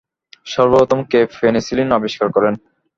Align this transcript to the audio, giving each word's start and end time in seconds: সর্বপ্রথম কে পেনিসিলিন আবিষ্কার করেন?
সর্বপ্রথম 0.47 0.99
কে 1.11 1.19
পেনিসিলিন 1.33 1.89
আবিষ্কার 1.97 2.27
করেন? 2.35 2.53